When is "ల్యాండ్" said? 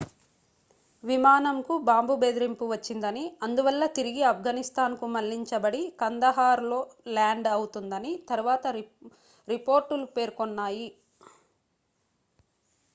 7.09-7.49